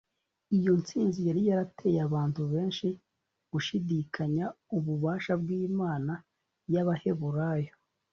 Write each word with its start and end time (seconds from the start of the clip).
iyo 0.57 0.71
ntsinzi 0.81 1.19
yari 1.27 1.41
yarateye 1.49 1.99
abantu 2.07 2.41
benshi 2.53 2.87
gushidikanya 3.51 4.45
ububasha 4.77 5.33
bw'imana 5.41 6.13
y'abaheburayo 6.73 7.73